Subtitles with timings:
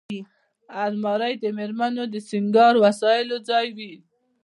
[0.83, 3.93] الماري د مېرمنو د سینګار وسیلو ځای وي